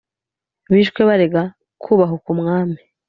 [0.73, 1.43] Bishwe baregwa
[1.83, 2.79] kubahuka umwami